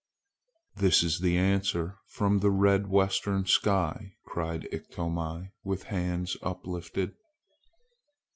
"This 0.75 1.03
is 1.03 1.19
the 1.19 1.37
answer 1.37 1.99
from 2.07 2.39
the 2.39 2.49
red 2.49 2.87
western 2.87 3.45
sky!" 3.45 4.13
cried 4.25 4.67
Iktomi 4.73 5.51
with 5.63 5.83
hands 5.93 6.35
uplifted. 6.41 7.13